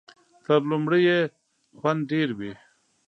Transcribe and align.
تر 0.45 0.61
لومړي 0.69 1.01
یې 1.09 1.19
خوند 1.79 1.99
ډېر 2.11 2.29
وي. 2.37 2.53